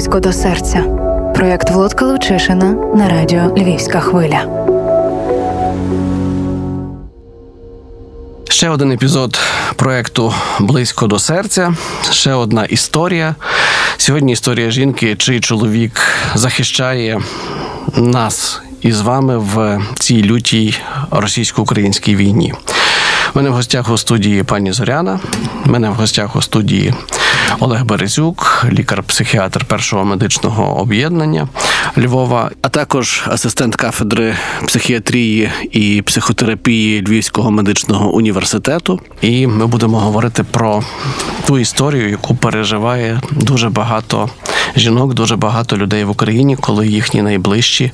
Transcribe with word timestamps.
близько 0.00 0.20
до 0.20 0.32
серця. 0.32 0.82
Проєкт 1.34 1.70
Володка 1.70 2.04
Лучишина 2.04 2.72
на 2.94 3.08
радіо 3.08 3.54
Львівська 3.56 4.00
хвиля. 4.00 4.40
Ще 8.48 8.68
один 8.68 8.92
епізод 8.92 9.38
проекту 9.76 10.34
Близько 10.60 11.06
до 11.06 11.18
серця. 11.18 11.74
Ще 12.10 12.32
одна 12.32 12.64
історія. 12.64 13.34
Сьогодні 13.96 14.32
історія 14.32 14.70
жінки, 14.70 15.16
чий 15.16 15.40
чоловік 15.40 16.00
захищає 16.34 17.20
нас 17.96 18.62
із 18.82 19.00
вами 19.00 19.38
в 19.38 19.80
цій 19.98 20.22
лютій 20.22 20.78
російсько-українській 21.10 22.16
війні. 22.16 22.54
У 23.34 23.38
мене 23.38 23.50
в 23.50 23.52
гостях 23.52 23.90
у 23.90 23.98
студії 23.98 24.42
пані 24.42 24.72
Зоряна. 24.72 25.20
У 25.66 25.70
мене 25.70 25.90
в 25.90 25.94
гостях 25.94 26.36
у 26.36 26.42
студії 26.42 26.94
Олег 27.58 27.84
Березюк, 27.84 28.66
лікар-психіатр 28.72 29.64
першого 29.64 30.04
медичного 30.04 30.80
об'єднання 30.80 31.48
Львова, 31.98 32.50
а 32.62 32.68
також 32.68 33.24
асистент 33.26 33.76
кафедри 33.76 34.36
психіатрії 34.66 35.50
і 35.72 36.02
психотерапії 36.02 37.02
Львівського 37.06 37.50
медичного 37.50 38.14
університету. 38.14 39.00
І 39.20 39.46
ми 39.46 39.66
будемо 39.66 40.00
говорити 40.00 40.44
про 40.50 40.82
ту 41.46 41.58
історію, 41.58 42.10
яку 42.10 42.34
переживає 42.34 43.20
дуже 43.30 43.68
багато 43.68 44.30
жінок, 44.76 45.14
дуже 45.14 45.36
багато 45.36 45.76
людей 45.76 46.04
в 46.04 46.10
Україні, 46.10 46.56
коли 46.56 46.86
їхні 46.86 47.22
найближчі 47.22 47.92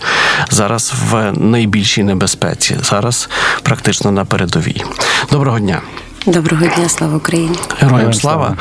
зараз 0.50 0.92
в 1.10 1.32
найбільшій 1.32 2.02
небезпеці, 2.02 2.76
зараз 2.82 3.28
практично 3.62 4.10
на 4.10 4.24
передовій. 4.24 4.82
Доброго 5.32 5.60
дня. 5.60 5.80
Доброго 6.26 6.66
дня, 6.66 6.88
слава 6.88 7.16
Україні. 7.16 7.58
Героям 7.80 8.14
слава. 8.14 8.56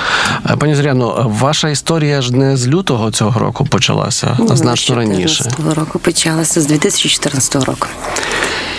Е, 0.49 0.55
Пані 0.57 0.75
Зоряно, 0.75 1.31
ваша 1.39 1.69
історія 1.69 2.21
ж 2.21 2.35
не 2.35 2.57
з 2.57 2.67
лютого 2.67 3.11
цього 3.11 3.39
року 3.39 3.65
почалася, 3.65 4.37
а 4.51 4.55
значно 4.55 4.95
раніше. 4.95 5.43
З 5.43 5.73
року 5.77 5.99
почалася 5.99 6.61
з 6.61 6.65
2014 6.65 7.55
року. 7.55 7.87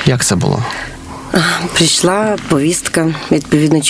Як 0.07 0.25
це 0.25 0.37
було? 0.37 0.63
Прийшла 1.75 2.37
повістка. 2.49 3.15
Відповідно, 3.33 3.81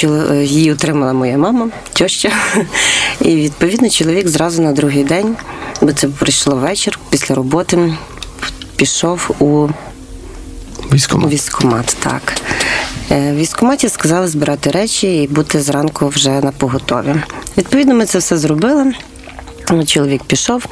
її 0.42 0.72
отримала 0.72 1.12
моя 1.12 1.39
мама, 1.39 1.69
тьоща. 1.92 2.33
І 3.20 3.36
відповідно 3.36 3.91
чоловік 3.91 4.28
зразу 4.28 4.62
на 4.62 4.72
другий 4.72 5.05
день, 5.05 5.36
бо 5.80 5.92
це 5.92 6.08
прийшло 6.08 6.56
вечір 6.56 6.98
після 7.11 7.34
роботи. 7.34 7.94
Пішов 8.77 9.30
у 9.38 9.69
Військомат. 10.92 11.33
військкомат. 11.33 11.97
Так 12.00 12.33
Е, 13.11 13.33
в 13.33 13.36
військкоматі 13.36 13.88
сказали 13.88 14.28
збирати 14.28 14.70
речі 14.70 15.22
і 15.22 15.27
бути 15.28 15.60
зранку 15.60 16.08
вже 16.08 16.31
на 16.31 16.53
поготові. 16.53 17.14
Відповідно, 17.58 17.94
ми 17.94 18.06
це 18.06 18.19
все 18.19 18.38
зробили. 18.38 18.92
Чоловік 19.86 20.25
пішов. 20.25 20.66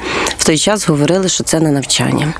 Той 0.45 0.57
час 0.57 0.87
говорили, 0.87 1.29
що 1.29 1.43
це 1.43 1.59
на 1.59 1.71
навчання. 1.71 2.33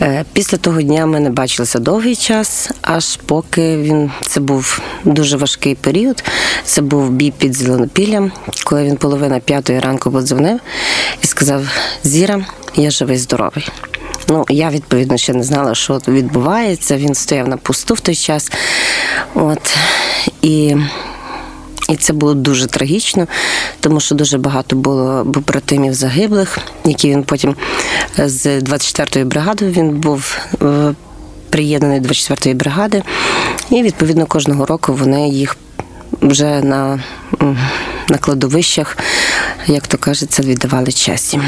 Е, 0.00 0.24
Після 0.32 0.58
того 0.58 0.82
дня 0.82 1.06
ми 1.06 1.20
не 1.20 1.30
бачилися 1.30 1.78
довгий 1.78 2.16
час, 2.16 2.70
аж 2.82 3.18
поки 3.26 3.76
він 3.76 4.10
це 4.26 4.40
був 4.40 4.80
дуже 5.04 5.36
важкий 5.36 5.74
період. 5.74 6.24
Це 6.64 6.82
був 6.82 7.10
бій 7.10 7.32
під 7.38 7.54
зеленопіллям, 7.54 8.32
коли 8.64 8.84
він 8.84 8.96
половина 8.96 9.38
п'ятої 9.40 9.80
ранку 9.80 10.10
подзвонив 10.10 10.60
і 11.22 11.26
сказав: 11.26 11.62
Зіра, 12.04 12.46
я 12.74 12.90
живий, 12.90 13.18
здоровий. 13.18 13.68
Ну, 14.28 14.44
я 14.48 14.70
відповідно 14.70 15.16
ще 15.16 15.32
не 15.32 15.42
знала, 15.42 15.74
що 15.74 16.00
відбувається. 16.08 16.96
Він 16.96 17.14
стояв 17.14 17.48
на 17.48 17.56
пусту 17.56 17.94
в 17.94 18.00
той 18.00 18.14
час. 18.14 18.52
От 19.34 19.76
і. 20.42 20.76
І 21.88 21.96
це 21.96 22.12
було 22.12 22.34
дуже 22.34 22.66
трагічно, 22.66 23.26
тому 23.80 24.00
що 24.00 24.14
дуже 24.14 24.38
багато 24.38 24.76
було 24.76 25.26
побратимів 25.34 25.94
загиблих, 25.94 26.58
які 26.84 27.10
він 27.10 27.22
потім 27.22 27.56
е, 28.18 28.28
з 28.28 28.46
24-ї 28.46 29.24
бригади 29.24 29.68
він 29.68 29.90
був 29.90 30.38
е, 30.62 30.94
приєднаний 31.50 32.00
до 32.00 32.08
24-ї 32.08 32.54
бригади, 32.54 33.02
і 33.70 33.82
відповідно 33.82 34.26
кожного 34.26 34.66
року 34.66 34.94
вони 34.94 35.28
їх 35.28 35.56
вже 36.22 36.60
на, 36.60 37.00
на 38.08 38.18
кладовищах, 38.20 38.96
як 39.66 39.86
то 39.86 39.98
кажеться, 39.98 40.42
віддавали 40.42 40.92
часі. 40.92 41.40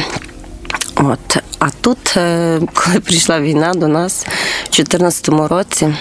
От. 0.97 1.39
А 1.59 1.71
тут, 1.81 2.17
е, 2.17 2.61
коли 2.75 3.01
прийшла 3.01 3.41
війна 3.41 3.75
до 3.75 3.89
нас 3.89 4.23
в 4.23 4.77
2014 4.77 5.29
році, 5.29 5.95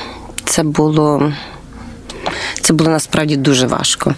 це 0.45 0.63
було. 0.63 1.33
Це 2.61 2.73
було 2.73 2.89
насправді 2.89 3.35
дуже 3.35 3.67
важко. 3.67 4.15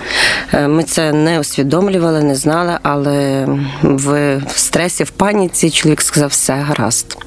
Е, 0.54 0.68
Ми 0.68 0.84
це 0.84 1.12
не 1.12 1.40
усвідомлювали, 1.40 2.24
не 2.24 2.36
знали, 2.36 2.78
але 2.84 3.48
в 3.82 4.42
стресі, 4.56 5.04
в 5.04 5.10
паніці 5.10 5.70
чоловік 5.70 6.02
сказав, 6.02 6.30
все 6.30 6.54
гаразд. 6.54 7.18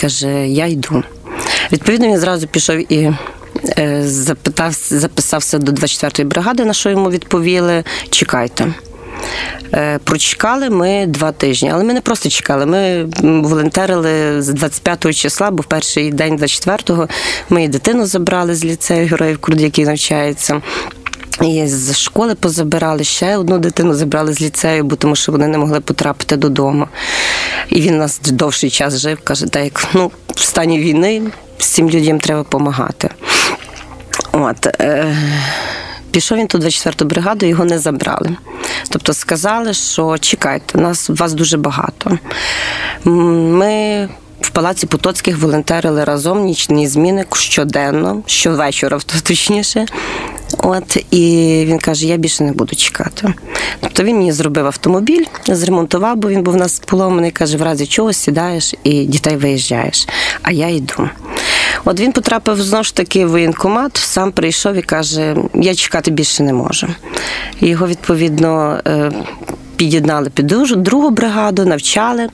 Каже, 0.00 0.48
я 0.48 0.66
йду. 0.66 1.02
Відповідно, 1.72 2.08
він 2.08 2.18
зразу 2.18 2.46
пішов 2.46 2.92
і 2.92 3.12
е, 3.78 4.02
запитав, 4.04 4.72
записався 4.90 5.58
до 5.58 5.72
24-ї 5.72 6.24
бригади, 6.24 6.64
на 6.64 6.72
що 6.72 6.90
йому 6.90 7.10
відповіли: 7.10 7.84
чекайте. 8.10 8.74
Е, 9.74 9.98
Прочекали 10.04 10.70
ми 10.70 11.06
два 11.06 11.32
тижні, 11.32 11.70
але 11.74 11.84
ми 11.84 11.94
не 11.94 12.00
просто 12.00 12.28
чекали. 12.28 12.66
Ми 12.66 13.04
волонтерили 13.22 14.42
з 14.42 14.48
25 14.48 15.14
числа, 15.14 15.50
бо 15.50 15.62
в 15.62 15.66
перший 15.66 16.12
день 16.12 16.36
24-го 16.36 17.08
ми 17.48 17.64
і 17.64 17.68
дитину 17.68 18.06
забрали 18.06 18.54
з 18.54 18.64
ліцею 18.64 19.06
героїв 19.06 19.38
Курд, 19.38 19.60
який 19.60 19.84
навчається. 19.84 20.62
І 21.42 21.66
з 21.66 21.98
школи 21.98 22.34
позабирали 22.34 23.04
ще 23.04 23.36
одну 23.36 23.58
дитину, 23.58 23.94
забрали 23.94 24.32
з 24.32 24.40
ліцею, 24.40 24.84
бо 24.84 24.96
тому 24.96 25.16
що 25.16 25.32
вони 25.32 25.48
не 25.48 25.58
могли 25.58 25.80
потрапити 25.80 26.36
додому. 26.36 26.88
І 27.68 27.80
він 27.80 27.94
у 27.94 27.98
нас 27.98 28.20
довший 28.24 28.70
час 28.70 28.98
жив, 28.98 29.18
каже, 29.24 29.46
так 29.46 29.64
як 29.64 29.88
ну, 29.94 30.10
в 30.28 30.40
стані 30.40 30.78
війни 30.78 31.22
всім 31.58 31.90
людям 31.90 32.20
треба 32.20 32.42
допомагати. 32.42 33.10
От, 34.32 34.66
е, 34.66 35.16
пішов 36.10 36.38
він 36.38 36.46
ту 36.46 36.58
24-ту 36.58 37.04
бригаду, 37.04 37.46
його 37.46 37.64
не 37.64 37.78
забрали. 37.78 38.36
Тобто 38.88 39.12
сказали, 39.12 39.74
що 39.74 40.18
чекайте, 40.18 40.78
нас 40.78 41.10
вас 41.10 41.32
дуже 41.32 41.56
багато. 41.56 42.18
Ми 43.04 44.08
в 44.40 44.50
палаці 44.50 44.86
Потоцьких 44.86 45.38
волонтерили 45.38 46.04
разом 46.04 46.44
нічні 46.44 46.88
зміни 46.88 47.24
щоденно, 47.32 48.22
щовечора, 48.26 48.98
точніше. 49.22 49.86
От 50.58 50.96
і 51.10 51.64
він 51.66 51.78
каже: 51.78 52.06
я 52.06 52.16
більше 52.16 52.44
не 52.44 52.52
буду 52.52 52.76
чекати. 52.76 53.34
Тобто 53.80 54.02
він 54.02 54.16
мені 54.16 54.32
зробив 54.32 54.66
автомобіль, 54.66 55.24
зремонтував, 55.48 56.16
бо 56.16 56.28
він 56.28 56.42
був 56.42 56.54
у 56.54 56.56
нас 56.56 56.78
поломаний. 56.78 57.30
Каже, 57.30 57.56
в 57.56 57.62
разі 57.62 57.86
чого 57.86 58.12
сідаєш 58.12 58.74
і 58.84 59.04
дітей 59.04 59.36
виїжджаєш. 59.36 60.08
А 60.42 60.50
я 60.50 60.68
йду. 60.68 61.08
От 61.84 62.00
він 62.00 62.12
потрапив 62.12 62.62
знову 62.62 62.84
ж 62.84 62.94
таки 62.94 63.26
в 63.26 63.30
воєнкомат, 63.30 63.96
сам 63.96 64.32
прийшов 64.32 64.74
і 64.74 64.82
каже: 64.82 65.36
Я 65.54 65.74
чекати 65.74 66.10
більше 66.10 66.42
не 66.42 66.52
можу. 66.52 66.86
Його 67.60 67.86
відповідно 67.86 68.80
е, 68.86 69.12
під'єднали 69.76 70.30
під 70.30 70.46
другу 70.76 71.10
бригаду, 71.10 71.66
навчали. 71.66 72.28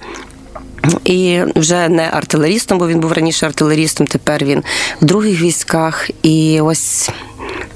І 1.05 1.41
вже 1.57 1.89
не 1.89 2.09
артилерістом, 2.13 2.79
бо 2.79 2.89
він 2.89 3.01
був 3.01 3.13
раніше 3.13 3.47
артилерістом, 3.47 4.07
тепер 4.07 4.45
він 4.45 4.63
в 5.03 5.05
других 5.05 5.41
військах. 5.41 6.11
І 6.23 6.61
ось 6.61 7.11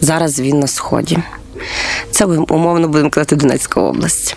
зараз 0.00 0.40
він 0.40 0.58
на 0.58 0.66
сході. 0.66 1.18
Це 2.10 2.24
умовно 2.24 2.88
будемо 2.88 3.10
казати 3.10 3.36
Донецька 3.36 3.80
область. 3.80 4.36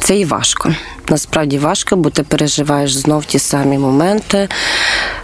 Це 0.00 0.16
і 0.16 0.24
важко. 0.24 0.74
Насправді 1.08 1.58
важко, 1.58 1.96
бо 1.96 2.10
ти 2.10 2.22
переживаєш 2.22 2.96
знов 2.96 3.24
ті 3.24 3.38
самі 3.38 3.78
моменти. 3.78 4.48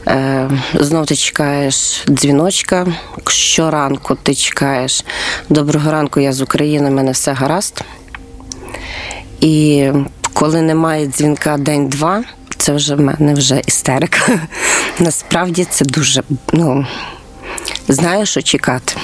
Е, 0.06 0.50
знов 0.74 1.06
ти 1.06 1.16
чекаєш 1.16 2.04
дзвіночка. 2.08 2.86
Щоранку 3.28 4.14
ти 4.14 4.34
чекаєш. 4.34 5.04
Доброго 5.48 5.90
ранку, 5.90 6.20
я 6.20 6.32
з 6.32 6.40
України, 6.40 6.90
в 6.90 6.92
мене 6.92 7.12
все 7.12 7.32
гаразд. 7.32 7.84
І 9.40 9.88
коли 10.32 10.62
немає 10.62 11.06
дзвінка 11.06 11.56
день-два, 11.56 12.24
це 12.56 12.72
вже 12.72 12.94
в 12.94 13.00
мене 13.00 13.34
вже 13.34 13.62
істерика. 13.66 14.40
Насправді 14.98 15.64
це 15.64 15.84
дуже, 15.84 16.22
ну, 16.52 16.86
знаю, 17.88 18.26
що 18.26 18.42
чекати. 18.42 18.94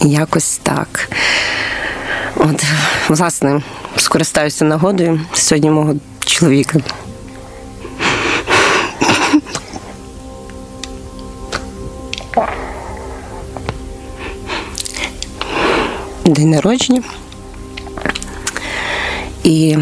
Якось 0.00 0.60
так. 0.62 1.08
От, 2.36 2.64
власне, 3.08 3.62
скористаюся 3.96 4.64
нагодою 4.64 5.20
сьогодні 5.32 5.70
мого 5.70 5.94
чоловіка. 6.24 6.80
День 16.24 16.50
народження. 16.50 17.02
І 19.44 19.78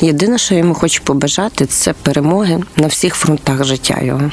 єдине, 0.00 0.38
що 0.38 0.54
я 0.54 0.60
йому 0.60 0.74
хочу 0.74 1.04
побажати, 1.04 1.66
це 1.66 1.92
перемоги 1.92 2.62
на 2.76 2.86
всіх 2.86 3.14
фронтах 3.14 3.64
життя 3.64 4.00
його. 4.02 4.30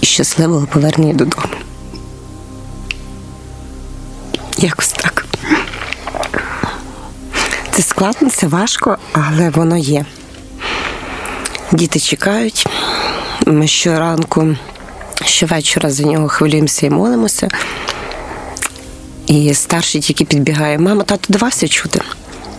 І 0.00 0.06
щасливого 0.06 0.66
повернення 0.66 1.14
додому. 1.14 1.59
Якось 4.60 4.88
так. 4.88 5.26
Це 7.70 7.82
складно, 7.82 8.30
це 8.30 8.46
важко, 8.46 8.98
але 9.12 9.50
воно 9.50 9.76
є. 9.76 10.04
Діти 11.72 12.00
чекають. 12.00 12.66
Ми 13.46 13.66
щоранку, 13.66 14.56
щовечора 15.24 15.90
за 15.90 16.02
нього 16.02 16.28
хвилюємося 16.28 16.86
і 16.86 16.90
молимося. 16.90 17.48
І 19.26 19.54
старший 19.54 20.00
тільки 20.00 20.24
підбігає: 20.24 20.78
мама, 20.78 21.04
тато, 21.04 21.24
давай 21.28 21.50
все 21.50 21.68
чути. 21.68 22.00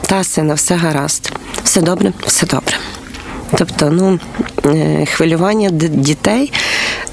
Та, 0.02 0.24
сина, 0.24 0.54
все 0.54 0.76
гаразд. 0.76 1.32
Все 1.64 1.82
добре, 1.82 2.14
все 2.26 2.46
добре. 2.46 2.78
Тобто, 3.58 3.90
ну, 3.90 4.20
е, 4.66 5.06
хвилювання 5.06 5.70
дітей, 5.90 6.54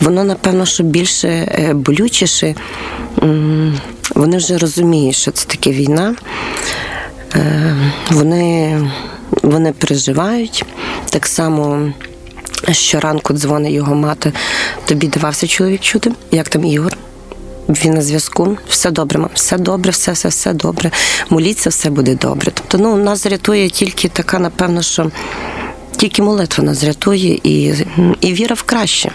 воно, 0.00 0.24
напевно, 0.24 0.66
що 0.66 0.82
більше 0.82 1.28
е, 1.28 1.74
болючіше. 1.74 2.54
Вони 4.14 4.36
вже 4.36 4.58
розуміють, 4.58 5.16
що 5.16 5.30
це 5.30 5.46
таке 5.46 5.70
війна. 5.70 6.14
Е, 7.34 7.76
Вони, 8.10 8.80
вони 9.42 9.72
переживають. 9.72 10.64
Так 11.10 11.26
само 11.26 11.92
щоранку 12.72 13.34
дзвонить 13.34 13.72
його 13.72 13.94
мати. 13.94 14.32
Тобі 14.86 15.06
давався 15.06 15.46
чоловік 15.46 15.80
чути? 15.80 16.12
Як 16.30 16.48
там 16.48 16.64
Ігор? 16.64 16.96
Він 17.68 17.94
на 17.94 18.02
зв'язку, 18.02 18.56
все 18.68 18.90
добре, 18.90 19.18
мам, 19.18 19.30
все 19.34 19.58
добре, 19.58 19.90
все, 19.90 20.12
все, 20.12 20.28
все 20.28 20.52
добре. 20.52 20.90
Моліться, 21.30 21.70
все 21.70 21.90
буде 21.90 22.14
добре. 22.14 22.52
Тобто, 22.54 22.78
ну, 22.78 22.96
нас 22.96 23.26
рятує 23.26 23.70
тільки 23.70 24.08
така, 24.08 24.38
напевно, 24.38 24.82
що 24.82 25.10
тільки 25.96 26.22
молитва 26.22 26.64
нас 26.64 26.84
рятує 26.84 27.40
і, 27.42 27.74
і 28.20 28.32
віра 28.32 28.54
в 28.54 28.62
краще. 28.62 29.12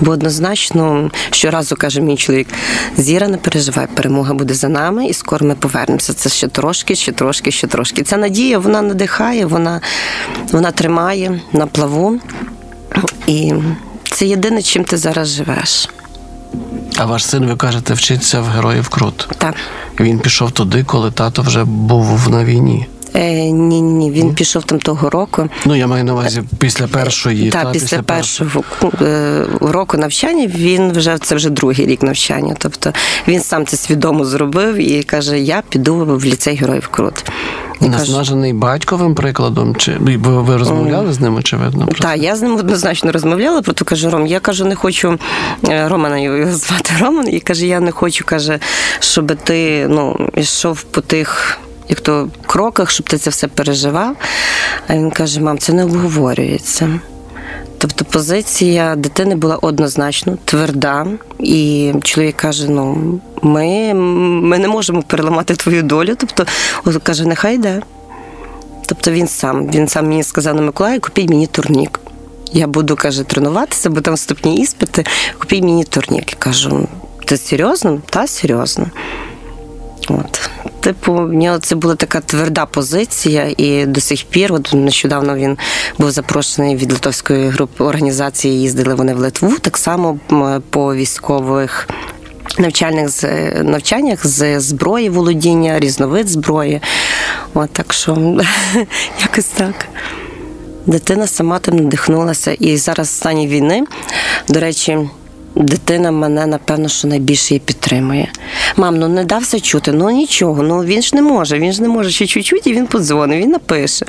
Бо 0.00 0.10
однозначно 0.10 1.10
щоразу 1.30 1.76
каже 1.76 2.00
мій 2.00 2.16
чоловік: 2.16 2.48
Зіра, 2.96 3.28
не 3.28 3.36
переживай, 3.36 3.86
перемога 3.94 4.34
буде 4.34 4.54
за 4.54 4.68
нами, 4.68 5.06
і 5.06 5.14
скоро 5.14 5.46
ми 5.46 5.54
повернемося. 5.54 6.12
Це 6.12 6.28
ще 6.28 6.48
трошки, 6.48 6.94
ще 6.94 7.12
трошки, 7.12 7.50
ще 7.50 7.66
трошки. 7.66 8.02
Ця 8.02 8.16
надія 8.16 8.58
вона 8.58 8.82
надихає, 8.82 9.46
вона, 9.46 9.80
вона 10.52 10.70
тримає 10.70 11.40
на 11.52 11.66
плаву. 11.66 12.20
І 13.26 13.54
це 14.04 14.26
єдине, 14.26 14.62
чим 14.62 14.84
ти 14.84 14.96
зараз 14.96 15.28
живеш. 15.28 15.88
А 16.96 17.06
ваш 17.06 17.26
син, 17.26 17.46
ви 17.46 17.56
кажете, 17.56 17.94
вчиться 17.94 18.40
в 18.40 18.44
героїв 18.44 18.88
Крут. 18.88 19.28
Так. 19.38 19.54
Він 20.00 20.18
пішов 20.18 20.50
туди, 20.50 20.84
коли 20.84 21.10
тато 21.10 21.42
вже 21.42 21.64
був 21.64 22.30
на 22.30 22.44
війні. 22.44 22.86
Е, 23.14 23.50
ні, 23.50 23.80
ні, 23.80 24.10
він 24.10 24.34
пішов 24.34 24.64
там 24.64 24.78
того 24.78 25.10
року. 25.10 25.48
Ну, 25.64 25.76
я 25.76 25.86
маю 25.86 26.04
на 26.04 26.12
увазі 26.12 26.42
після 26.58 26.86
першої. 26.86 27.50
Так, 27.50 27.62
та, 27.62 27.70
після 27.70 28.02
першого 28.02 28.62
е, 29.02 29.44
року 29.60 29.96
навчання 29.96 30.46
він 30.46 30.92
вже 30.92 31.18
це 31.18 31.34
вже 31.34 31.50
другий 31.50 31.86
рік 31.86 32.02
навчання. 32.02 32.54
Тобто 32.58 32.92
він 33.28 33.40
сам 33.40 33.66
це 33.66 33.76
свідомо 33.76 34.24
зробив 34.24 34.76
і 34.76 35.02
каже: 35.02 35.40
Я 35.40 35.62
піду 35.68 35.96
в 35.96 36.24
ліцей 36.24 36.56
героїв 36.56 36.88
Крут. 36.88 37.24
Наснажений 37.80 38.52
батьковим 38.52 39.14
прикладом, 39.14 39.76
чи 39.76 39.96
ви, 40.00 40.16
ви 40.16 40.56
розмовляли 40.56 41.12
з 41.12 41.20
ним, 41.20 41.36
очевидно? 41.36 41.86
Просто? 41.86 42.02
Так, 42.02 42.18
я 42.18 42.36
з 42.36 42.42
ним 42.42 42.56
однозначно 42.56 43.12
розмовляла, 43.12 43.62
про 43.62 43.72
то 43.72 43.84
кажу, 43.84 44.10
Ром, 44.10 44.26
я 44.26 44.40
кажу, 44.40 44.64
не 44.64 44.74
хочу 44.74 45.18
е, 45.68 45.88
Романа 45.88 46.18
його 46.18 46.52
звати 46.52 46.92
Роман, 47.00 47.28
і 47.34 47.40
каже, 47.40 47.66
я 47.66 47.80
не 47.80 47.90
хочу, 47.90 48.24
каже, 48.24 48.58
щоб 49.00 49.36
ти 49.36 49.86
ну, 49.88 50.30
йшов 50.36 50.82
по 50.82 51.00
тих. 51.00 51.58
Як 51.88 52.00
то 52.00 52.28
кроках, 52.46 52.90
щоб 52.90 53.08
ти 53.08 53.18
це 53.18 53.30
все 53.30 53.48
переживав. 53.48 54.16
А 54.88 54.94
він 54.94 55.10
каже: 55.10 55.40
мам, 55.40 55.58
це 55.58 55.72
не 55.72 55.84
обговорюється. 55.84 57.00
Тобто 57.78 58.04
позиція 58.04 58.96
дитини 58.96 59.34
була 59.34 59.56
однозначно 59.56 60.38
тверда, 60.44 61.06
і 61.38 61.92
чоловік 62.02 62.36
каже: 62.36 62.68
ну, 62.68 63.20
ми, 63.42 63.94
ми 63.94 64.58
не 64.58 64.68
можемо 64.68 65.02
переламати 65.02 65.54
твою 65.54 65.82
долю. 65.82 66.14
Тобто, 66.18 66.46
от 66.84 67.02
каже, 67.02 67.26
нехай 67.26 67.54
йде. 67.54 67.82
Тобто 68.86 69.10
він 69.10 69.28
сам, 69.28 69.70
він 69.70 69.88
сам 69.88 70.08
мені 70.08 70.22
сказав 70.22 70.54
на 70.54 70.62
Миколаї, 70.62 70.98
купіть 70.98 71.30
мені 71.30 71.46
турнік. 71.46 72.00
Я 72.52 72.66
буду, 72.66 72.96
каже, 72.96 73.24
тренуватися, 73.24 73.90
бо 73.90 74.00
там 74.00 74.14
вступні 74.14 74.56
іспити, 74.56 75.04
купіть 75.38 75.62
мені 75.62 75.84
турнік. 75.84 76.32
Я 76.32 76.36
кажу, 76.38 76.88
ти 77.24 77.36
серйозно? 77.36 78.00
Та 78.10 78.26
серйозно. 78.26 78.86
От. 80.08 80.50
Типу, 80.80 81.12
в 81.12 81.32
нього 81.32 81.58
це 81.58 81.74
була 81.74 81.94
така 81.94 82.20
тверда 82.20 82.66
позиція, 82.66 83.54
і 83.56 83.86
до 83.86 84.00
сих 84.00 84.24
пір, 84.24 84.52
от 84.52 84.70
нещодавно 84.74 85.34
він 85.34 85.58
був 85.98 86.10
запрошений 86.10 86.76
від 86.76 86.92
литовської 86.92 87.48
групи 87.48 87.84
організації, 87.84 88.60
їздили 88.60 88.94
вони 88.94 89.14
в 89.14 89.18
Литву, 89.18 89.58
так 89.60 89.76
само 89.76 90.18
по 90.70 90.94
військових. 90.94 91.88
Навчальних 92.58 93.08
навчаннях 93.62 94.26
з 94.26 94.60
зброї 94.60 95.10
володіння, 95.10 95.80
різновид 95.80 96.28
зброї. 96.28 96.80
От 97.54 97.70
так 97.70 97.92
що 97.92 98.16
якось 99.20 99.44
так. 99.44 99.88
Дитина 100.86 101.26
сама 101.26 101.58
тим 101.58 101.76
надихнулася. 101.76 102.52
І 102.52 102.76
зараз 102.76 103.08
в 103.08 103.10
стані 103.10 103.48
війни, 103.48 103.84
до 104.48 104.60
речі, 104.60 104.98
дитина 105.58 106.10
мене, 106.10 106.46
напевно, 106.46 106.88
що 106.88 107.08
найбільше 107.08 107.54
її 107.54 107.60
підтримує. 107.64 108.32
Мам, 108.76 108.98
ну 108.98 109.08
не 109.08 109.24
дався 109.24 109.60
чути, 109.60 109.92
ну 109.92 110.10
нічого, 110.10 110.62
ну 110.62 110.84
він 110.84 111.02
ж 111.02 111.10
не 111.14 111.22
може, 111.22 111.58
він 111.58 111.72
ж 111.72 111.82
не 111.82 111.88
може 111.88 112.10
ще 112.10 112.26
чуть-чуть, 112.26 112.66
і 112.66 112.72
він 112.72 112.86
подзвонить, 112.86 113.42
він 113.42 113.50
напише. 113.50 114.06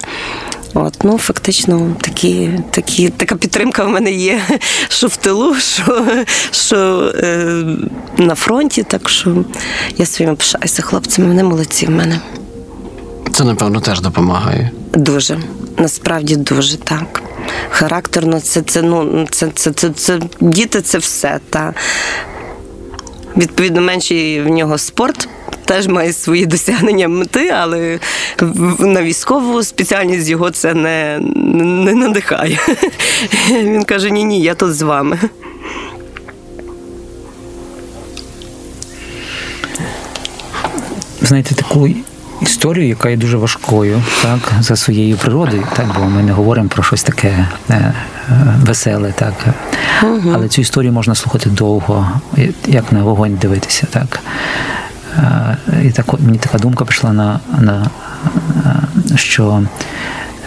От, 0.73 0.97
ну 1.03 1.17
фактично, 1.17 1.95
такі, 2.01 2.49
такі, 2.71 3.09
така 3.09 3.35
підтримка 3.35 3.83
в 3.83 3.89
мене 3.89 4.11
є, 4.11 4.41
що 4.89 5.07
в 5.07 5.15
тилу, 5.15 5.55
що, 5.59 6.05
що 6.51 7.11
е, 7.15 7.63
на 8.17 8.35
фронті. 8.35 8.83
Так 8.83 9.09
що 9.09 9.45
я 9.97 10.05
своїми 10.05 10.35
пишаюся 10.35 10.81
хлопцями, 10.81 11.27
вони 11.27 11.43
молодці 11.43 11.85
в 11.85 11.89
мене. 11.89 12.19
Це, 13.33 13.43
напевно, 13.43 13.81
теж 13.81 14.01
допомагає. 14.01 14.71
Дуже. 14.93 15.39
Насправді 15.77 16.35
дуже 16.35 16.77
так. 16.77 17.21
Характерно, 17.69 18.39
це, 18.39 18.61
це, 18.61 18.81
ну, 18.81 19.27
це, 19.31 19.47
це, 19.55 19.71
це, 19.71 19.89
це, 19.89 20.19
діти 20.39 20.81
це 20.81 20.97
все. 20.97 21.39
Та. 21.49 21.73
Відповідно, 23.37 23.81
менший 23.81 24.41
в 24.41 24.47
нього 24.47 24.77
спорт. 24.77 25.29
Теж 25.65 25.87
має 25.87 26.13
свої 26.13 26.45
досягнення 26.45 27.07
мети, 27.07 27.49
але 27.49 27.99
на 28.79 29.03
військову 29.03 29.63
спеціальність 29.63 30.29
його 30.29 30.51
це 30.51 30.73
не, 30.73 31.19
не 31.19 31.93
надихає. 31.93 32.59
Він 33.51 33.83
каже: 33.83 34.11
ні, 34.11 34.23
ні, 34.23 34.41
я 34.41 34.55
тут 34.55 34.75
з 34.75 34.81
вами. 34.81 35.19
знаєте, 41.29 41.55
таку 41.55 41.89
історію, 42.41 42.87
яка 42.87 43.09
є 43.09 43.17
дуже 43.17 43.37
важкою, 43.37 44.03
так, 44.21 44.39
за 44.59 44.75
своєю 44.75 45.17
природою, 45.17 45.63
так, 45.75 45.85
бо 45.99 46.05
ми 46.05 46.23
не 46.23 46.31
говоримо 46.31 46.69
про 46.69 46.83
щось 46.83 47.03
таке 47.03 47.45
е, 47.69 47.73
е, 47.73 47.93
веселе, 48.61 49.13
так. 49.15 49.33
Але 50.33 50.47
цю 50.47 50.61
історію 50.61 50.93
можна 50.93 51.15
слухати 51.15 51.49
довго, 51.49 52.11
як 52.67 52.91
на 52.91 53.03
вогонь 53.03 53.35
дивитися, 53.41 53.87
так. 53.91 54.19
Е, 55.17 55.57
І 55.85 55.91
так, 55.91 56.19
мені 56.19 56.37
така 56.37 56.57
думка 56.57 56.85
прийшла 56.85 57.13
на, 57.13 57.39
на 57.59 57.89
що 59.15 59.63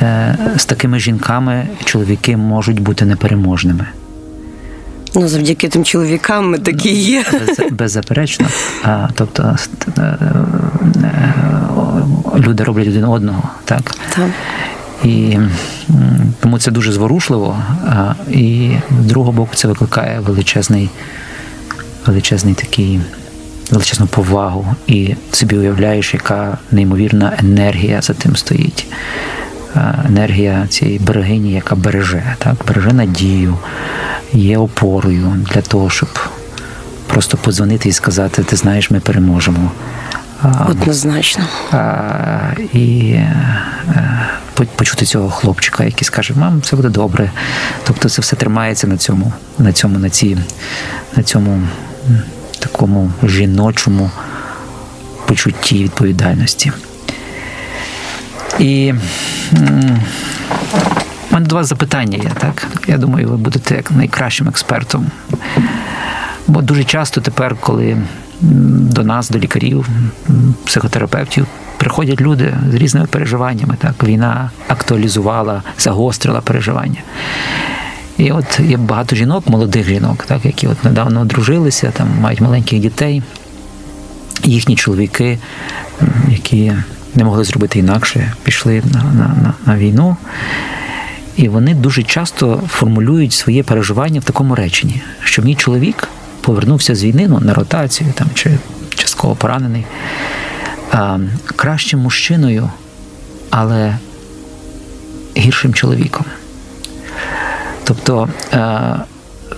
е, 0.03 0.37
з 0.57 0.65
такими 0.65 0.99
жінками 0.99 1.69
чоловіки 1.85 2.37
можуть 2.37 2.81
бути 2.81 3.05
непереможними. 3.05 3.87
Ну, 5.15 5.29
завдяки 5.29 5.69
тим 5.69 5.85
чоловікам 5.85 6.51
ми 6.51 6.59
такі 6.59 6.91
є. 6.91 7.25
Без, 7.33 7.71
беззаперечно. 7.71 8.47
А, 8.83 9.09
тобто 9.15 9.57
люди 12.37 12.65
роблять 12.65 12.89
один 12.89 13.05
одного, 13.05 13.43
так? 13.65 13.95
Так. 14.15 14.31
І 15.05 15.39
тому 16.41 16.59
це 16.59 16.71
дуже 16.71 16.93
зворушливо. 16.93 17.57
І 18.31 18.71
з 19.03 19.07
другого 19.07 19.33
боку 19.33 19.51
це 19.55 19.69
викликає 19.69 20.21
величезний, 20.21 20.91
величезний 22.07 22.55
такий. 22.55 23.01
Величезну 23.71 24.07
повагу, 24.07 24.67
і 24.87 25.15
собі 25.33 25.57
уявляєш, 25.57 26.15
яка 26.15 26.59
неймовірна 26.71 27.33
енергія 27.39 28.03
за 28.03 28.15
тим 28.15 28.37
стоїть. 28.37 28.87
Енергія 30.09 30.67
цієї 30.67 30.99
берегині, 30.99 31.53
яка 31.53 31.75
береже, 31.75 32.23
так, 32.39 32.55
береже 32.69 32.93
надію, 32.93 33.59
є 34.33 34.59
опорою 34.59 35.47
для 35.55 35.61
того, 35.61 35.91
щоб 35.91 36.09
просто 37.07 37.37
подзвонити 37.37 37.89
і 37.89 37.93
сказати: 37.93 38.43
ти 38.43 38.57
знаєш, 38.57 38.91
ми 38.91 39.01
переможемо. 39.01 39.71
Однозначно. 40.69 41.45
і 42.73 43.13
е, 43.13 44.67
почути 44.77 45.07
цього 45.07 45.31
хлопчика, 45.31 45.85
який 45.85 46.05
скаже, 46.05 46.35
мам, 46.37 46.61
все 46.61 46.77
буде 46.77 46.89
добре. 46.89 47.31
Тобто 47.85 48.09
це 48.09 48.23
все 48.23 48.37
тримається 48.37 48.87
на 48.87 48.97
цьому, 48.97 49.33
на 49.59 49.73
цьому, 49.73 49.99
на 49.99 50.11
ці, 50.11 50.39
на 51.17 51.23
цьому 51.23 51.63
такому 52.59 53.13
жіночому 53.23 54.11
почутті 55.27 55.85
відповідальності. 55.85 56.73
І 58.59 58.95
у 61.31 61.35
мене 61.35 61.47
до 61.47 61.55
вас 61.55 61.67
запитання 61.67 62.19
є, 62.19 62.31
так? 62.39 62.67
Я 62.87 62.99
думаю, 62.99 63.29
ви 63.29 63.37
будете 63.37 63.75
як 63.75 63.91
найкращим 63.91 64.49
експертом. 64.49 65.07
Бо 66.47 66.63
дуже 66.63 66.85
часто 66.85 67.21
тепер, 67.21 67.57
коли 67.61 67.97
до 68.43 69.05
нас, 69.05 69.31
до 69.31 69.39
лікарів, 69.39 69.89
психотерапевтів, 70.65 71.47
приходять 71.77 72.21
люди 72.21 72.55
з 72.71 72.75
різними 72.75 73.07
переживаннями. 73.07 73.77
Так, 73.79 74.05
війна 74.05 74.51
актуалізувала, 74.69 75.63
загострила 75.79 76.41
переживання. 76.41 77.01
І 78.19 78.31
от 78.31 78.61
є 78.61 78.77
багато 78.77 79.17
жінок, 79.17 79.49
молодих 79.49 79.87
жінок, 79.89 80.25
так, 80.27 80.45
які 80.45 80.67
от 80.67 80.85
недавно 80.85 81.21
одружилися, 81.21 81.91
там 81.91 82.09
мають 82.21 82.41
маленьких 82.41 82.79
дітей, 82.79 83.23
їхні 84.45 84.77
чоловіки, 84.77 85.39
які 86.29 86.73
не 87.15 87.25
могли 87.25 87.45
зробити 87.45 87.79
інакше, 87.79 88.33
пішли 88.43 88.83
на, 88.93 89.03
на, 89.03 89.35
на, 89.43 89.55
на 89.67 89.79
війну. 89.79 90.17
І 91.37 91.49
вони 91.49 91.75
дуже 91.75 92.03
часто 92.03 92.63
формулюють 92.69 93.33
своє 93.33 93.63
переживання 93.63 94.21
в 94.21 94.25
такому 94.25 94.55
реченні, 94.55 95.03
що 95.25 95.43
мій 95.43 95.55
чоловік 95.55 96.09
повернувся 96.43 96.95
з 96.95 97.05
війни 97.05 97.27
ну, 97.29 97.41
на 97.41 97.55
ротацію 97.55 98.13
там, 98.15 98.27
чи 98.35 98.59
частково 98.95 99.35
поранений, 99.35 99.85
а, 100.93 101.19
кращим 101.57 102.01
мужчиною, 102.01 102.71
але 103.51 103.99
гіршим 105.37 105.75
чоловіком. 105.75 106.25
Тобто 107.85 108.29
е, 108.53 108.95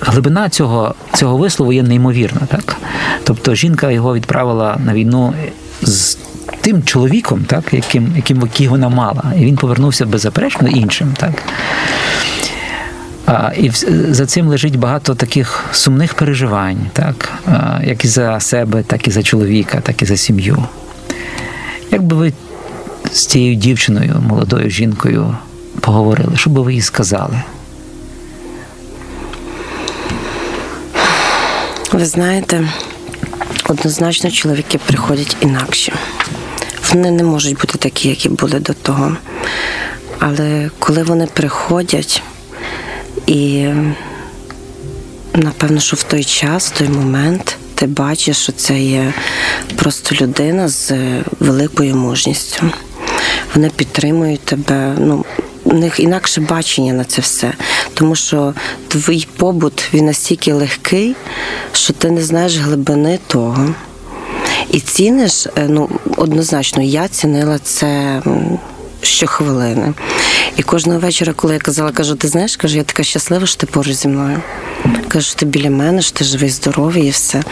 глибина 0.00 0.48
цього, 0.48 0.94
цього 1.14 1.36
вислову 1.36 1.72
є 1.72 1.82
неймовірна. 1.82 2.40
Так? 2.48 2.76
Тобто 3.24 3.54
жінка 3.54 3.90
його 3.90 4.14
відправила 4.14 4.76
на 4.84 4.94
війну 4.94 5.34
з 5.82 6.18
тим 6.60 6.82
чоловіком, 6.82 7.44
так, 7.44 7.64
яким, 7.72 8.12
яким 8.16 8.40
який 8.40 8.68
вона 8.68 8.88
мала, 8.88 9.22
і 9.36 9.44
він 9.44 9.56
повернувся 9.56 10.06
беззаперечно 10.06 10.68
іншим. 10.68 11.14
Так? 11.16 11.32
А, 13.26 13.52
І 13.56 13.70
за 14.12 14.26
цим 14.26 14.48
лежить 14.48 14.78
багато 14.78 15.14
таких 15.14 15.64
сумних 15.72 16.14
переживань, 16.14 16.86
так? 16.92 17.28
А, 17.46 17.80
як 17.84 18.04
і 18.04 18.08
за 18.08 18.40
себе, 18.40 18.82
так 18.82 19.08
і 19.08 19.10
за 19.10 19.22
чоловіка, 19.22 19.80
так 19.80 20.02
і 20.02 20.04
за 20.04 20.16
сім'ю. 20.16 20.64
Як 21.90 22.02
би 22.02 22.16
ви 22.16 22.32
з 23.12 23.26
цією 23.26 23.54
дівчиною, 23.54 24.22
молодою 24.28 24.70
жінкою 24.70 25.36
поговорили, 25.80 26.36
що 26.36 26.50
би 26.50 26.62
ви 26.62 26.74
їй 26.74 26.80
сказали? 26.80 27.42
Ви 31.92 32.06
знаєте, 32.06 32.68
однозначно 33.68 34.30
чоловіки 34.30 34.78
приходять 34.86 35.36
інакші. 35.40 35.92
Вони 36.92 37.10
не 37.10 37.22
можуть 37.22 37.58
бути 37.60 37.78
такі, 37.78 38.08
які 38.08 38.28
були 38.28 38.60
до 38.60 38.72
того. 38.72 39.16
Але 40.18 40.70
коли 40.78 41.02
вони 41.02 41.26
приходять, 41.26 42.22
і 43.26 43.66
напевно, 45.34 45.80
що 45.80 45.96
в 45.96 46.02
той 46.02 46.24
час, 46.24 46.72
в 46.72 46.78
той 46.78 46.88
момент, 46.88 47.56
ти 47.74 47.86
бачиш, 47.86 48.36
що 48.36 48.52
це 48.52 48.80
є 48.80 49.12
просто 49.76 50.14
людина 50.14 50.68
з 50.68 50.92
великою 51.40 51.96
мужністю. 51.96 52.70
Вони 53.54 53.70
підтримують 53.70 54.40
тебе. 54.40 54.94
ну, 54.98 55.24
у 55.64 55.74
них 55.74 56.00
інакше 56.00 56.40
бачення 56.40 56.92
на 56.92 57.04
це 57.04 57.22
все. 57.22 57.52
Тому 57.94 58.14
що 58.14 58.54
твій 58.88 59.26
побут 59.36 59.88
він 59.94 60.06
настільки 60.06 60.52
легкий, 60.52 61.16
що 61.72 61.92
ти 61.92 62.10
не 62.10 62.22
знаєш 62.22 62.56
глибини 62.56 63.18
того. 63.26 63.74
І 64.70 64.80
ціниш, 64.80 65.46
ну, 65.68 65.88
однозначно, 66.16 66.82
я 66.82 67.08
цінила 67.08 67.58
це 67.58 68.22
щохвилини. 69.04 69.94
І 70.56 70.62
кожного 70.62 70.98
вечора, 70.98 71.32
коли 71.32 71.54
я 71.54 71.60
казала, 71.60 71.92
кажу, 71.92 72.14
ти 72.14 72.28
знаєш, 72.28 72.56
кажу, 72.56 72.76
я 72.76 72.82
така 72.82 73.02
щаслива, 73.02 73.46
що 73.46 73.56
ти 73.56 73.66
поруч 73.66 73.92
зі 73.92 74.08
мною. 74.08 74.42
Кажу, 75.08 75.34
ти 75.36 75.46
біля 75.46 75.70
мене, 75.70 76.02
що 76.02 76.12
ти 76.12 76.24
живий, 76.24 76.50
здоровий 76.50 77.06
і 77.06 77.10
все. 77.10 77.42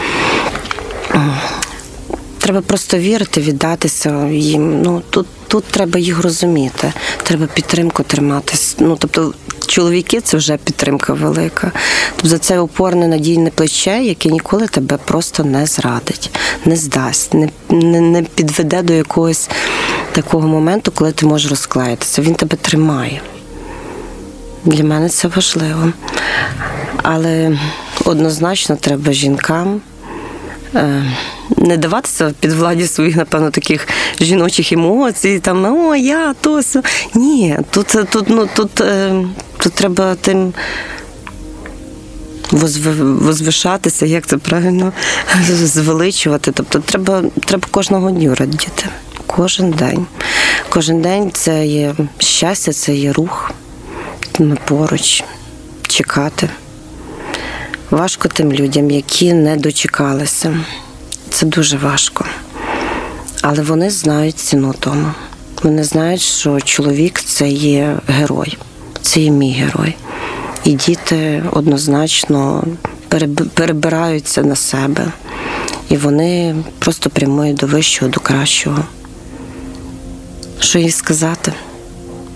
Треба 2.37 2.61
просто 2.61 2.97
вірити, 2.97 3.41
віддатися 3.41 4.27
їм. 4.27 4.81
Ну 4.81 5.01
тут 5.09 5.27
тут 5.53 5.63
треба 5.63 5.99
їх 5.99 6.21
розуміти, 6.21 6.93
треба 7.23 7.45
підтримку 7.45 8.03
триматись. 8.03 8.75
Ну 8.79 8.97
тобто, 8.99 9.33
чоловіки 9.67 10.21
це 10.21 10.37
вже 10.37 10.57
підтримка 10.57 11.13
велика. 11.13 11.71
Тобто 12.15 12.37
це 12.37 12.59
опорне 12.59 13.07
надійне 13.07 13.49
плече, 13.49 14.03
яке 14.03 14.29
ніколи 14.29 14.67
тебе 14.67 14.97
просто 15.05 15.43
не 15.43 15.65
зрадить, 15.65 16.29
не 16.65 16.75
здасть, 16.75 17.33
не, 17.33 17.49
не, 17.69 18.01
не 18.01 18.23
підведе 18.23 18.81
до 18.81 18.93
якогось 18.93 19.49
такого 20.13 20.47
моменту, 20.47 20.91
коли 20.91 21.11
ти 21.11 21.25
можеш 21.25 21.49
розклеїтися. 21.49 22.21
Він 22.21 22.35
тебе 22.35 22.57
тримає. 22.57 23.21
Для 24.65 24.83
мене 24.83 25.09
це 25.09 25.27
важливо. 25.27 25.93
Але 27.03 27.57
однозначно 28.05 28.75
треба 28.75 29.13
жінкам. 29.13 29.81
Не 31.57 31.77
даватися 31.77 32.33
під 32.39 32.51
владі 32.51 32.87
своїх, 32.87 33.15
напевно, 33.15 33.51
таких 33.51 33.87
жіночих 34.21 34.71
емоцій, 34.71 35.39
там 35.39 35.65
о, 35.65 35.95
я 35.95 36.33
то. 36.41 36.59
Все. 36.59 36.81
Ні, 37.13 37.57
тут 37.69 37.87
тут, 38.09 38.29
ну, 38.29 38.49
тут, 38.55 38.81
тут 39.57 39.73
треба 39.73 40.15
тим 40.15 40.53
возвишатися, 42.51 44.05
як 44.05 44.25
це 44.25 44.37
правильно 44.37 44.93
звеличувати. 45.49 46.51
Тобто 46.51 46.79
треба 46.79 47.23
треба 47.45 47.67
кожного 47.71 48.11
дню 48.11 48.35
радіти. 48.35 48.85
Кожен 49.35 49.71
день. 49.71 50.05
Кожен 50.69 51.01
день 51.01 51.31
це 51.33 51.65
є 51.65 51.95
щастя, 52.17 52.73
це 52.73 52.95
є 52.95 53.13
рух. 53.13 53.51
Ми 54.39 54.57
поруч 54.65 55.23
чекати. 55.87 56.49
Важко 57.91 58.27
тим 58.27 58.53
людям, 58.53 58.91
які 58.91 59.33
не 59.33 59.57
дочекалися. 59.57 60.57
Це 61.29 61.45
дуже 61.45 61.77
важко. 61.77 62.25
Але 63.41 63.61
вони 63.61 63.89
знають 63.89 64.39
ціну 64.39 64.73
тому. 64.79 65.11
Вони 65.63 65.83
знають, 65.83 66.21
що 66.21 66.61
чоловік 66.61 67.21
це 67.21 67.49
є 67.49 67.97
герой, 68.07 68.57
це 69.01 69.19
є 69.19 69.31
мій 69.31 69.53
герой. 69.53 69.95
І 70.63 70.71
діти 70.71 71.43
однозначно 71.51 72.63
перебираються 73.53 74.43
на 74.43 74.55
себе. 74.55 75.05
І 75.89 75.97
вони 75.97 76.55
просто 76.79 77.09
прямують 77.09 77.55
до 77.55 77.67
вищого, 77.67 78.11
до 78.11 78.19
кращого. 78.19 78.83
Що 80.63 80.79
їй 80.79 80.91
сказати? 80.91 81.53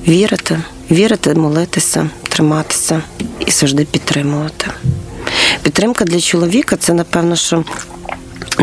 Вірити, 0.07 0.59
вірити, 0.91 1.33
молитися, 1.33 2.09
триматися 2.29 3.01
і 3.47 3.51
завжди 3.51 3.85
підтримувати. 3.85 4.67
Підтримка 5.63 6.05
для 6.05 6.19
чоловіка 6.19 6.75
це, 6.75 6.93
напевно, 6.93 7.35
що 7.35 7.63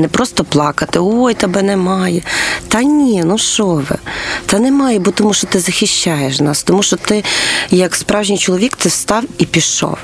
не 0.00 0.08
просто 0.08 0.44
плакати, 0.44 0.98
ой, 1.02 1.34
тебе 1.34 1.62
немає. 1.62 2.22
Та 2.68 2.82
ні, 2.82 3.22
ну 3.24 3.38
що 3.38 3.66
ви? 3.66 3.96
Та 4.46 4.58
немає, 4.58 4.98
бо 4.98 5.10
тому 5.10 5.34
що 5.34 5.46
ти 5.46 5.60
захищаєш 5.60 6.40
нас, 6.40 6.62
тому 6.62 6.82
що 6.82 6.96
ти, 6.96 7.24
як 7.70 7.94
справжній 7.94 8.38
чоловік, 8.38 8.76
ти 8.76 8.88
встав 8.88 9.24
і 9.38 9.44
пішов. 9.44 9.98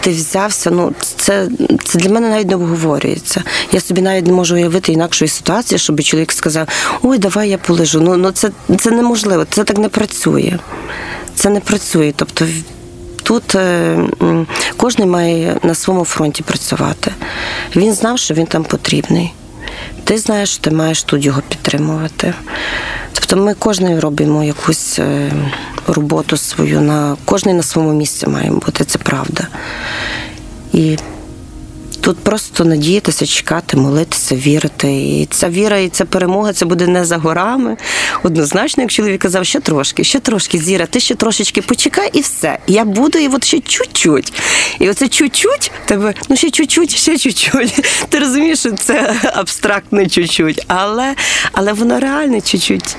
Ти 0.00 0.10
взявся. 0.10 0.70
Ну, 0.70 0.92
це 1.16 1.48
це 1.84 1.98
для 1.98 2.10
мене 2.10 2.28
навіть 2.28 2.48
не 2.48 2.54
обговорюється. 2.54 3.42
Я 3.72 3.80
собі 3.80 4.00
навіть 4.00 4.26
не 4.26 4.32
можу 4.32 4.54
уявити 4.54 4.92
інакшої 4.92 5.28
ситуації, 5.28 5.78
щоб 5.78 6.02
чоловік 6.02 6.32
сказав, 6.32 6.68
ой, 7.02 7.18
давай 7.18 7.48
я 7.48 7.58
полежу. 7.58 8.00
Ну, 8.00 8.16
ну 8.16 8.30
це, 8.30 8.50
це 8.78 8.90
неможливо, 8.90 9.46
це 9.50 9.64
так 9.64 9.78
не 9.78 9.88
працює. 9.88 10.58
Це 11.34 11.50
не 11.50 11.60
працює. 11.60 12.12
Тобто 12.16 12.46
тут 13.30 13.54
е, 13.54 13.98
кожен 14.76 15.10
має 15.10 15.56
на 15.62 15.74
своєму 15.74 16.04
фронті 16.04 16.42
працювати. 16.42 17.12
Він 17.76 17.94
знав, 17.94 18.18
що 18.18 18.34
він 18.34 18.46
там 18.46 18.64
потрібний. 18.64 19.32
Ти 20.04 20.18
знаєш, 20.18 20.50
що 20.50 20.62
ти 20.62 20.70
маєш 20.70 21.02
тут 21.02 21.24
його 21.24 21.42
підтримувати. 21.48 22.34
Тобто 23.12 23.36
ми 23.36 23.54
кожен 23.54 23.98
робимо 23.98 24.44
якусь 24.44 24.98
е, 24.98 25.32
роботу 25.86 26.36
свою, 26.36 26.80
на 26.80 27.16
кожен 27.24 27.56
на 27.56 27.62
своєму 27.62 27.94
місці 27.94 28.26
має 28.26 28.50
бути, 28.50 28.84
це 28.84 28.98
правда. 28.98 29.46
І 30.72 30.98
Тут 32.00 32.18
просто 32.18 32.64
надіятися, 32.64 33.26
чекати, 33.26 33.76
молитися, 33.76 34.34
вірити. 34.34 34.92
І 34.92 35.28
ця 35.30 35.48
віра, 35.48 35.78
і 35.78 35.88
ця 35.88 36.04
перемога 36.04 36.52
це 36.52 36.66
буде 36.66 36.86
не 36.86 37.04
за 37.04 37.16
горами. 37.16 37.76
Однозначно, 38.22 38.82
як 38.82 38.92
чоловік 38.92 39.20
казав, 39.20 39.46
ще 39.46 39.60
трошки, 39.60 40.04
ще 40.04 40.20
трошки 40.20 40.58
зіра, 40.58 40.86
ти 40.86 41.00
ще 41.00 41.14
трошечки 41.14 41.62
почекай, 41.62 42.10
і 42.12 42.20
все. 42.20 42.58
Я 42.66 42.84
буду, 42.84 43.18
і 43.18 43.28
от 43.28 43.44
ще 43.44 43.60
чуть-чуть. 43.60 44.32
І 44.78 44.90
оце 44.90 45.08
чуть-чуть 45.08 45.72
тебе, 45.84 46.14
ну 46.28 46.36
ще 46.36 46.50
чуть-чуть, 46.50 46.96
ще 46.96 47.18
чуть-чуть. 47.18 47.84
Ти 48.08 48.18
розумієш, 48.18 48.58
що 48.58 48.72
це 48.72 49.14
абстрактне 49.34 50.08
чуть-чуть, 50.08 50.64
але, 50.68 51.14
але 51.52 51.72
воно 51.72 52.00
реальне 52.00 52.40
чуть-чуть. 52.40 52.96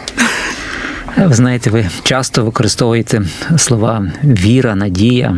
Ви 1.17 1.33
знаєте, 1.33 1.69
ви 1.69 1.89
часто 2.03 2.45
використовуєте 2.45 3.21
слова 3.57 4.11
віра, 4.23 4.75
надія, 4.75 5.37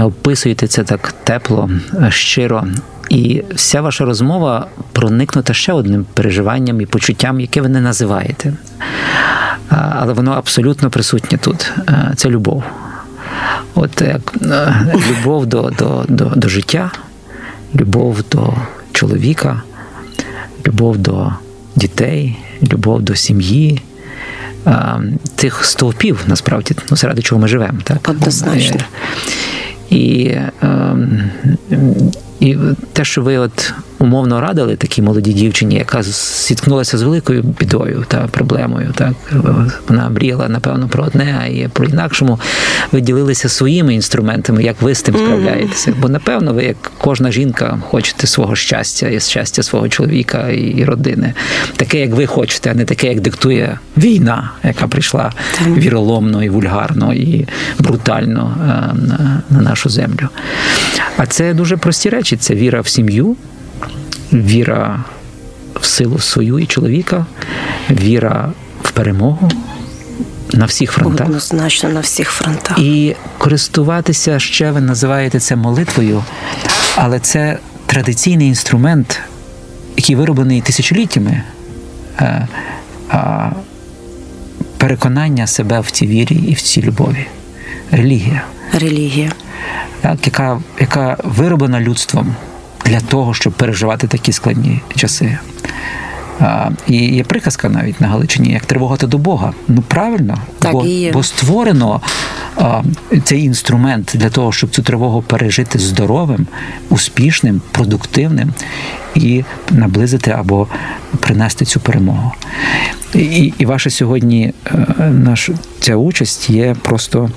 описуєте 0.00 0.66
це 0.66 0.84
так 0.84 1.14
тепло, 1.24 1.70
щиро. 2.08 2.64
І 3.12 3.44
вся 3.54 3.80
ваша 3.80 4.04
розмова 4.04 4.66
проникнута 4.92 5.54
ще 5.54 5.72
одним 5.72 6.06
переживанням 6.14 6.80
і 6.80 6.86
почуттям, 6.86 7.40
яке 7.40 7.60
ви 7.60 7.68
не 7.68 7.80
називаєте. 7.80 8.52
Але 9.68 10.12
воно 10.12 10.32
абсолютно 10.32 10.90
присутнє 10.90 11.38
тут. 11.38 11.72
Це 12.16 12.28
любов. 12.28 12.64
От 13.74 14.00
як 14.00 14.34
любов 15.10 15.46
до, 15.46 15.62
до, 15.78 16.04
до, 16.08 16.24
до 16.24 16.48
життя, 16.48 16.90
любов 17.74 18.24
до 18.30 18.54
чоловіка, 18.92 19.62
любов 20.66 20.98
до 20.98 21.32
дітей, 21.76 22.38
любов 22.72 23.02
до 23.02 23.14
сім'ї, 23.14 23.82
тих 25.34 25.64
стовпів, 25.64 26.20
насправді, 26.26 26.74
ну, 26.90 26.96
заради 26.96 27.22
чого 27.22 27.40
ми 27.40 27.48
живемо. 27.48 27.78
Так? 27.84 28.08
Однозначно. 28.08 28.80
І, 29.90 30.34
ем, 30.62 31.30
і 32.40 32.56
те, 32.92 33.04
що 33.04 33.22
ви 33.22 33.38
от 33.38 33.74
умовно 34.02 34.40
радили 34.40 34.76
такій 34.76 35.02
молодій 35.02 35.32
дівчині, 35.32 35.74
яка 35.74 36.02
зіткнулася 36.02 36.98
з 36.98 37.02
великою 37.02 37.42
бідою 37.42 38.04
та 38.08 38.18
проблемою, 38.18 38.92
так 38.94 39.12
вона 39.88 40.08
мріяла, 40.08 40.48
напевно, 40.48 40.88
про 40.88 41.04
одне, 41.04 41.40
а 41.42 41.46
і 41.46 41.68
про 41.68 41.84
інакшому. 41.84 42.40
Ви 42.92 43.00
ділилися 43.00 43.48
своїми 43.48 43.94
інструментами, 43.94 44.62
як 44.62 44.82
ви 44.82 44.94
з 44.94 45.02
тим 45.02 45.14
справляєтеся. 45.14 45.94
Бо 46.00 46.08
напевно, 46.08 46.54
ви, 46.54 46.64
як 46.64 46.76
кожна 46.98 47.30
жінка, 47.32 47.78
хочете 47.90 48.26
свого 48.26 48.56
щастя 48.56 49.08
і 49.08 49.20
щастя 49.20 49.62
свого 49.62 49.88
чоловіка 49.88 50.48
і 50.48 50.84
родини, 50.84 51.34
таке, 51.76 52.00
як 52.00 52.10
ви 52.10 52.26
хочете, 52.26 52.70
а 52.70 52.74
не 52.74 52.84
таке, 52.84 53.08
як 53.08 53.20
диктує 53.20 53.78
війна, 53.96 54.50
яка 54.64 54.86
прийшла 54.86 55.32
віроломно 55.66 56.44
і 56.44 56.48
вульгарно 56.48 57.14
і 57.14 57.48
брутально 57.78 58.54
е, 58.60 58.66
на, 59.06 59.42
на 59.50 59.60
нашу 59.60 59.88
землю. 59.88 60.28
А 61.16 61.26
це 61.26 61.54
дуже 61.54 61.76
прості 61.76 62.08
речі: 62.08 62.36
це 62.36 62.54
віра 62.54 62.80
в 62.80 62.88
сім'ю, 62.88 63.36
віра 64.32 65.04
в 65.80 65.84
силу 65.84 66.18
свою 66.18 66.58
і 66.58 66.66
чоловіка, 66.66 67.26
віра 67.90 68.52
в 68.82 68.90
перемогу 68.90 69.50
на 70.52 70.64
всіх 70.64 70.92
фронтах. 70.92 71.26
Однозначно 71.26 71.88
на 71.88 72.00
всіх 72.00 72.30
фронтах. 72.30 72.78
І 72.78 73.16
користуватися 73.38 74.38
ще 74.38 74.70
ви 74.70 74.80
називаєте 74.80 75.40
це 75.40 75.56
молитвою, 75.56 76.24
але 76.96 77.20
це 77.20 77.58
традиційний 77.86 78.48
інструмент, 78.48 79.20
який 79.96 80.16
вироблений 80.16 80.60
тисячоліттями. 80.60 81.42
Е, 82.20 82.48
Переконання 84.76 85.46
себе 85.46 85.80
в 85.80 85.90
цій 85.90 86.06
вірі 86.06 86.34
і 86.34 86.54
в 86.54 86.60
цій 86.60 86.82
любові. 86.82 87.26
Релігія, 87.90 88.42
Релігія. 88.72 89.32
так, 90.00 90.26
яка, 90.26 90.60
яка 90.80 91.16
вироблена 91.24 91.80
людством 91.80 92.34
для 92.92 93.00
того, 93.00 93.34
щоб 93.34 93.52
переживати 93.52 94.06
такі 94.06 94.32
складні 94.32 94.80
часи. 94.96 95.38
А, 96.40 96.70
І 96.86 96.96
є 96.96 97.24
приказка 97.24 97.68
навіть 97.68 98.00
на 98.00 98.08
Галичині, 98.08 98.52
як 98.52 98.66
тривога 98.66 98.96
до 98.96 99.18
Бога. 99.18 99.52
Ну 99.68 99.82
правильно, 99.88 100.38
Так, 100.58 100.72
бо, 100.72 100.86
і 100.86 100.90
є. 100.90 101.12
бо 101.12 101.22
створено 101.22 102.00
а, 102.56 102.82
цей 103.24 103.44
інструмент 103.44 104.10
для 104.14 104.30
того, 104.30 104.52
щоб 104.52 104.70
цю 104.70 104.82
тривогу 104.82 105.22
пережити 105.22 105.78
здоровим, 105.78 106.46
успішним, 106.88 107.60
продуктивним 107.72 108.52
і 109.14 109.44
наблизити 109.70 110.30
або 110.30 110.68
принести 111.20 111.64
цю 111.64 111.80
перемогу. 111.80 112.32
І, 113.14 113.52
і 113.58 113.66
ваша 113.66 113.90
сьогодні 113.90 114.52
е, 114.66 115.10
наш, 115.10 115.50
ця 115.80 115.96
участь 115.96 116.50
є 116.50 116.76
просто, 116.82 117.30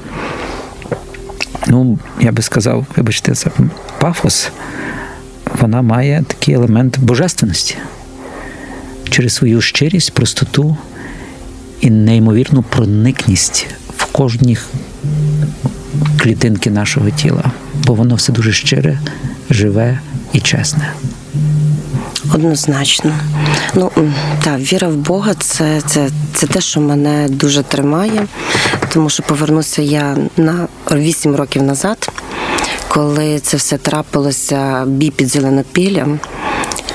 ну, 1.68 2.00
я 2.20 2.32
би 2.32 2.42
сказав, 2.42 2.86
вибачте, 2.96 3.36
це 3.36 3.50
пафос. 4.00 4.52
Вона 5.66 5.82
має 5.82 6.24
такий 6.28 6.54
елемент 6.54 7.00
божественності 7.00 7.78
через 9.10 9.34
свою 9.34 9.62
щирість, 9.62 10.14
простоту 10.14 10.78
і 11.82 11.90
неймовірну 11.90 12.62
проникність 12.62 13.68
в 13.98 14.06
кожній 14.06 14.58
клітинки 16.20 16.72
нашого 16.72 17.10
тіла, 17.10 17.44
бо 17.86 17.94
воно 17.94 18.16
все 18.16 18.34
дуже 18.34 18.54
щире, 18.54 19.00
живе 19.50 20.00
і 20.34 20.40
чесне. 20.40 20.94
Однозначно. 22.34 23.14
Ну 23.76 23.92
та 24.44 24.58
віра 24.58 24.88
в 24.88 24.96
Бога 24.96 25.34
це, 25.34 25.82
це, 25.86 26.10
це 26.34 26.48
те, 26.48 26.62
що 26.62 26.82
мене 26.82 27.28
дуже 27.30 27.64
тримає, 27.64 28.28
тому 28.94 29.10
що 29.10 29.24
повернуся 29.24 29.82
я 29.82 30.18
на 30.38 30.68
8 30.92 31.36
років 31.36 31.64
назад, 31.64 32.10
коли 32.96 33.40
це 33.40 33.58
все 33.58 33.78
трапилося 33.78 34.84
бій 34.86 35.10
під 35.10 35.28
зеленопіллям. 35.28 36.20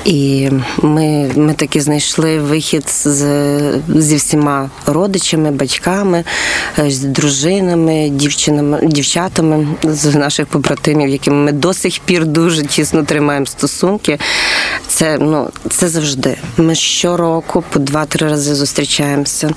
І 0.04 0.50
ми, 0.82 1.30
ми 1.36 1.54
таки 1.54 1.80
знайшли 1.80 2.38
вихід 2.38 2.88
з, 2.88 3.24
зі 3.96 4.16
всіма 4.16 4.70
родичами, 4.86 5.50
батьками, 5.50 6.24
е, 6.78 6.90
з 6.90 6.98
дружинами, 7.00 8.08
дівчинами, 8.08 8.80
дівчатами 8.82 9.68
з 9.82 10.14
наших 10.14 10.46
побратимів, 10.46 11.08
якими 11.08 11.36
ми 11.36 11.52
до 11.52 11.74
сих 11.74 11.98
пір 11.98 12.26
дуже 12.26 12.62
тісно 12.62 13.02
тримаємо 13.02 13.46
стосунки. 13.46 14.18
Це 15.00 15.18
ну 15.20 15.48
це 15.70 15.88
завжди. 15.88 16.36
Ми 16.56 16.74
щороку 16.74 17.64
по 17.70 17.78
два-три 17.78 18.28
рази 18.28 18.54
зустрічаємося. 18.54 19.50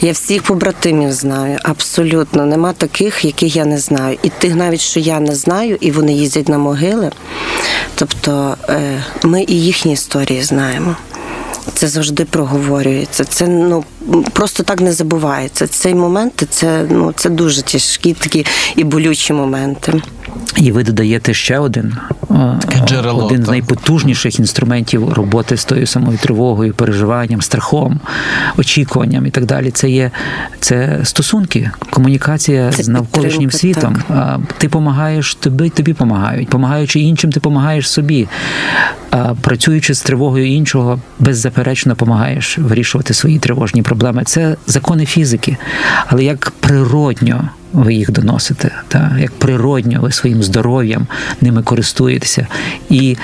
Я 0.00 0.12
всіх 0.12 0.42
побратимів 0.42 1.12
знаю, 1.12 1.58
абсолютно 1.62 2.46
нема 2.46 2.72
таких, 2.72 3.24
яких 3.24 3.56
я 3.56 3.64
не 3.64 3.78
знаю. 3.78 4.18
І 4.22 4.28
тих 4.28 4.54
навіть, 4.54 4.80
що 4.80 5.00
я 5.00 5.20
не 5.20 5.34
знаю, 5.34 5.78
і 5.80 5.90
вони 5.90 6.12
їздять 6.12 6.48
на 6.48 6.58
могили. 6.58 7.10
Тобто 7.94 8.56
е, 8.68 9.04
ми 9.22 9.42
і 9.42 9.62
їхні 9.62 9.92
історії 9.92 10.42
знаємо. 10.42 10.96
Це 11.74 11.88
завжди 11.88 12.24
проговорюється. 12.24 13.24
Це 13.24 13.46
ну 13.46 13.84
просто 14.32 14.62
так 14.62 14.80
не 14.80 14.92
забувається. 14.92 15.66
Цей 15.66 15.94
момент 15.94 16.42
це 16.50 16.86
ну 16.90 17.12
це 17.16 17.28
дуже 17.28 17.62
тяжкі 17.62 18.12
такі 18.12 18.46
і 18.76 18.84
болючі 18.84 19.32
моменти. 19.32 20.02
І 20.56 20.72
ви 20.72 20.84
додаєте 20.84 21.34
ще 21.34 21.58
один 21.58 21.96
Таке 22.60 22.86
джерело, 22.86 23.26
один 23.26 23.44
з 23.44 23.48
найпотужніших 23.48 24.38
інструментів 24.38 25.12
роботи 25.12 25.56
з 25.56 25.64
тою 25.64 25.86
самою 25.86 26.18
тривогою, 26.18 26.74
переживанням, 26.74 27.42
страхом, 27.42 28.00
очікуванням 28.56 29.26
і 29.26 29.30
так 29.30 29.44
далі. 29.44 29.70
Це 29.70 29.90
є 29.90 30.10
це 30.60 31.00
стосунки, 31.04 31.70
комунікація 31.90 32.72
Це 32.72 32.82
з 32.82 32.88
навколишнім 32.88 33.50
світом. 33.50 33.96
А, 34.08 34.38
Ти 34.58 34.66
допомагаєш 34.66 35.34
тобі, 35.34 35.70
тобі 35.70 35.92
допомагають. 35.92 36.48
Помагаючи 36.48 37.00
іншим, 37.00 37.32
ти 37.32 37.34
допомагаєш 37.34 37.90
собі. 37.90 38.28
Працюючи 39.40 39.94
з 39.94 40.02
тривогою 40.02 40.46
іншого, 40.46 41.00
беззаперечно 41.18 41.92
допомагаєш 41.92 42.58
вирішувати 42.58 43.14
свої 43.14 43.38
тривожні 43.38 43.82
проблеми. 43.82 44.22
Це 44.26 44.56
закони 44.66 45.06
фізики, 45.06 45.56
але 46.06 46.24
як 46.24 46.52
природньо 46.60 47.48
ви 47.72 47.94
їх 47.94 48.10
доносите, 48.10 48.70
та 48.88 49.16
як 49.20 49.30
природньо 49.32 50.00
ви 50.00 50.12
своїм 50.12 50.42
здоров'ям 50.42 51.06
ними 51.40 51.62
користуєтеся 51.62 52.46
і 52.90 53.16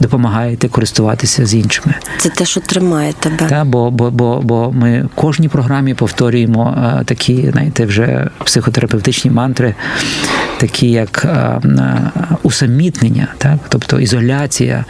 допомагаєте 0.00 0.68
користуватися 0.68 1.46
з 1.46 1.54
іншими. 1.54 1.94
Це 2.18 2.28
те, 2.28 2.44
що 2.44 2.60
тримає 2.60 3.12
тебе. 3.20 3.46
Та, 3.48 3.64
бо, 3.64 3.90
бо, 3.90 4.10
бо, 4.10 4.40
бо 4.42 4.72
ми 4.72 5.02
в 5.02 5.08
кожній 5.08 5.48
програмі 5.48 5.94
повторюємо 5.94 6.76
а, 6.76 7.04
такі, 7.04 7.50
знаєте, 7.50 7.84
вже 7.84 8.30
психотерапевтичні 8.44 9.30
мантри, 9.30 9.74
такі 10.58 10.90
як 10.90 11.24
а, 11.24 11.28
а, 11.28 12.36
усамітнення, 12.42 13.28
так? 13.38 13.58
тобто 13.68 14.00
ізоляція 14.00 14.84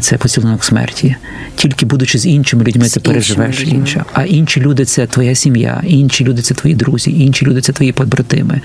це 0.00 0.16
поцілунок 0.16 0.64
смерті. 0.64 1.16
Тільки 1.56 1.86
будучи 1.86 2.18
з 2.18 2.26
іншими 2.26 2.64
людьми, 2.64 2.88
З 2.88 2.92
ти 2.92 3.00
переживеш 3.00 3.62
інше. 3.62 4.04
А 4.12 4.24
інші 4.24 4.60
люди 4.60 4.84
це 4.84 5.06
твоя 5.06 5.34
сім'я, 5.34 5.82
інші 5.86 6.24
люди 6.24 6.42
це 6.42 6.54
твої 6.54 6.74
друзі, 6.74 7.24
інші 7.24 7.46
люди 7.46 7.60
це 7.60 7.72
твої 7.72 7.92
побратими. 7.92 8.57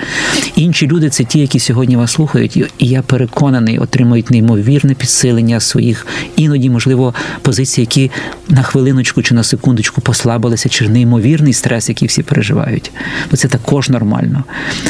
Інші 0.55 0.87
люди 0.87 1.09
це 1.09 1.23
ті, 1.23 1.39
які 1.39 1.59
сьогодні 1.59 1.95
вас 1.95 2.11
слухають, 2.11 2.57
і 2.57 2.87
я 2.87 3.01
переконаний, 3.01 3.79
отримують 3.79 4.31
неймовірне 4.31 4.93
підсилення 4.93 5.59
своїх, 5.59 6.07
іноді, 6.35 6.69
можливо, 6.69 7.13
позицій, 7.41 7.81
які 7.81 8.11
на 8.49 8.63
хвилиночку 8.63 9.21
чи 9.21 9.35
на 9.35 9.43
секундочку 9.43 10.01
послабилися, 10.01 10.69
чи 10.69 10.89
неймовірний 10.89 11.53
стрес, 11.53 11.89
який 11.89 12.07
всі 12.07 12.23
переживають. 12.23 12.91
Бо 13.31 13.37
це 13.37 13.47
також 13.47 13.89
нормально. 13.89 14.43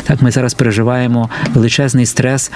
Так, 0.03 0.21
ми 0.21 0.31
зараз 0.31 0.53
переживаємо 0.53 1.29
величезний 1.53 2.05
стрес, 2.05 2.51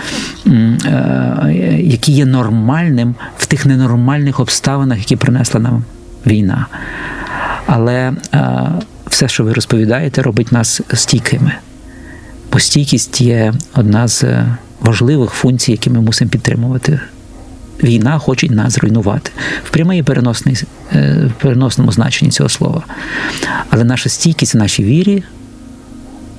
е, 0.45 1.79
який 1.79 2.15
є 2.15 2.25
нормальним 2.25 3.15
в 3.37 3.45
тих 3.45 3.65
ненормальних 3.65 4.39
обставинах, 4.39 4.99
які 4.99 5.15
принесла 5.15 5.59
нам 5.59 5.83
війна. 6.25 6.67
Але 7.65 8.13
е, 8.33 8.57
все, 9.07 9.27
що 9.27 9.43
ви 9.43 9.53
розповідаєте, 9.53 10.21
робить 10.21 10.51
нас 10.51 10.81
стійкими. 10.93 11.51
Бо 12.57 12.61
стійкість 12.61 13.21
є 13.21 13.53
одна 13.75 14.07
з 14.07 14.23
е, 14.23 14.57
важливих 14.79 15.31
функцій, 15.31 15.71
які 15.71 15.89
ми 15.89 16.01
мусимо 16.01 16.31
підтримувати. 16.31 16.99
Війна 17.83 18.19
хоче 18.19 18.49
нас 18.49 18.73
зруйнувати 18.73 19.31
в 19.63 19.69
прямий 19.69 19.99
і 19.99 20.03
е, 20.93 21.31
переносному 21.41 21.91
значенні 21.91 22.31
цього 22.31 22.49
слова. 22.49 22.83
Але 23.69 23.83
наша 23.83 24.09
стійкість 24.09 24.53
в 24.53 24.57
нашій 24.57 24.83
вірі 24.83 25.23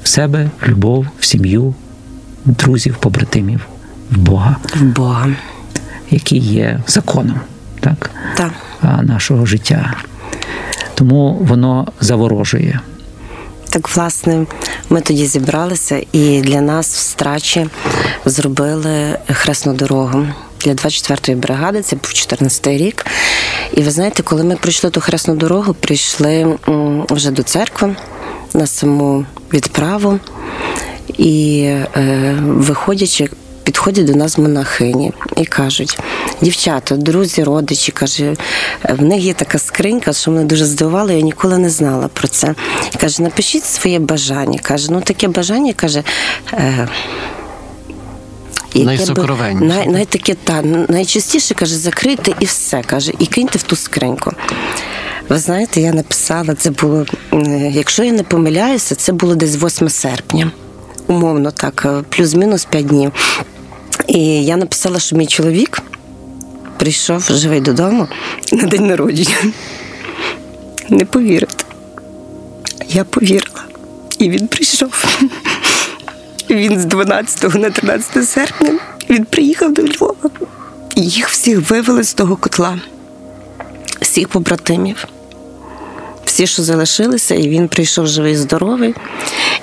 в 0.03 0.09
себе, 0.09 0.51
в 0.63 0.69
любов, 0.69 1.07
в 1.19 1.25
сім'ю, 1.25 1.75
в 2.47 2.53
друзів, 2.53 2.97
побратимів, 2.97 3.61
в 4.11 4.19
Бога, 4.19 4.57
В 4.75 4.83
Бога. 4.83 5.27
який 6.11 6.39
є 6.39 6.81
законом 6.87 7.41
так, 7.81 8.11
Так. 8.37 8.53
нашого 9.03 9.47
життя. 9.47 9.97
Тому 10.95 11.35
воно 11.35 11.93
заворожує. 12.01 12.81
Так, 13.71 13.97
власне, 13.97 14.47
ми 14.91 15.01
тоді 15.01 15.27
зібралися 15.27 16.03
і 16.13 16.41
для 16.41 16.61
нас 16.61 16.95
в 16.95 16.99
страчі 16.99 17.67
зробили 18.25 19.19
хресну 19.33 19.73
дорогу 19.75 20.27
для 20.61 20.73
24-ї 20.73 21.37
бригади. 21.37 21.83
Це 21.83 21.97
був 21.97 22.11
14-й 22.11 22.77
рік. 22.77 23.07
І 23.75 23.83
ви 23.83 23.91
знаєте, 23.91 24.23
коли 24.23 24.45
ми 24.45 24.57
пройшли 24.57 24.91
ту 24.91 25.01
хресну 25.01 25.35
дорогу, 25.35 25.75
прийшли 25.75 26.59
вже 27.11 27.31
до 27.31 27.43
церкви. 27.43 27.97
на 28.55 28.67
саму 28.67 29.25
відправу. 29.53 30.19
І 31.19 31.63
е, 31.63 32.37
виходячи, 32.43 33.29
підходять 33.69 34.05
до 34.05 34.15
нас 34.15 34.39
монахині 34.39 35.13
і 35.37 35.45
кажуть: 35.45 35.99
дівчата, 36.41 36.97
друзі, 36.97 37.45
родичі, 37.45 37.93
каже, 37.93 38.35
в 38.89 39.03
них 39.03 39.23
є 39.23 39.35
така 39.35 39.59
скринька, 39.59 40.13
що 40.13 40.31
мене 40.31 40.45
дуже 40.45 40.65
здивувало, 40.65 41.13
я 41.13 41.21
ніколи 41.21 41.59
не 41.59 41.71
знала 41.71 42.09
про 42.09 42.29
це. 42.29 42.55
І 42.95 42.99
каже, 42.99 43.23
напишіть 43.23 43.65
своє 43.65 43.99
бажання. 43.99 44.59
Каже, 44.63 44.89
ну 44.91 45.01
таке 45.01 45.29
бажання 45.29 45.73
каже. 45.73 46.03
Е, 46.53 46.89
Найсокровенніше. 48.75 49.65
Най, 49.65 49.89
най 49.89 50.05
таке, 50.05 50.35
та, 50.35 50.63
найчастіше 50.89 51.55
каже, 51.55 51.77
закрийте 51.77 52.33
і 52.41 52.45
все 52.45 52.83
каже, 52.83 53.13
і 53.19 53.27
киньте 53.27 53.59
в 53.59 53.63
ту 53.63 53.77
скриньку. 53.77 54.33
Ви 55.29 55.39
знаєте, 55.39 55.81
я 55.81 55.93
написала, 55.93 56.55
це 56.55 56.71
було, 56.71 57.07
якщо 57.71 58.05
я 58.05 58.13
не 58.13 58.23
помиляюся, 58.23 58.95
це 58.95 59.13
було 59.13 59.35
десь 59.35 59.57
8 59.57 59.89
серпня, 59.89 60.51
умовно 61.07 61.51
так, 61.51 61.87
е, 61.89 62.03
плюс-мінус 62.09 62.65
5 62.65 62.87
днів. 62.87 63.13
І 64.09 64.45
я 64.45 64.57
написала, 64.57 65.01
що 65.01 65.17
мій 65.17 65.27
чоловік 65.27 65.83
прийшов 66.77 67.23
живий 67.31 67.61
додому 67.61 68.09
на 68.53 68.63
день 68.63 68.87
народження. 68.87 69.37
Не 70.89 71.05
повірите. 71.05 71.65
Я 72.89 73.05
повірила. 73.05 73.65
І 74.19 74.31
він 74.31 74.49
прийшов. 74.49 75.21
Він 76.51 76.81
з 76.81 76.85
12 76.85 77.55
на 77.55 77.71
13 77.71 78.29
серпня 78.29 78.79
він 79.11 79.25
приїхав 79.25 79.75
до 79.75 79.83
Львова. 79.83 80.31
Їх 80.97 81.29
всіх 81.29 81.71
вивели 81.71 82.05
з 82.05 82.15
того 82.15 82.37
котла, 82.37 82.79
всіх 84.01 84.29
побратимів. 84.29 85.05
Всі, 86.25 86.47
що 86.47 86.63
залишилися, 86.63 87.35
і 87.35 87.49
він 87.49 87.69
прийшов 87.69 88.07
живий, 88.07 88.37
здоровий. 88.37 88.95